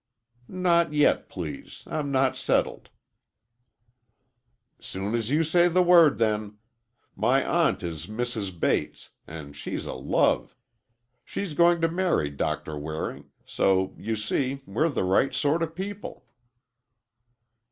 [0.47, 1.83] "Not yet, please.
[1.85, 2.89] I'm not settled."
[4.79, 6.57] "Soon's you say the word, then.
[7.15, 8.59] My aunt is Mrs.
[8.59, 10.55] Bates, and she's a love.
[11.23, 16.25] She's going to marry Doctor Waring—so you see we're the right sort of people."